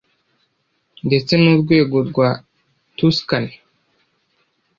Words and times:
Ndetse 1.07 1.31
nurwego 1.41 1.97
rwa 2.09 2.29
Tuscany 2.97 3.53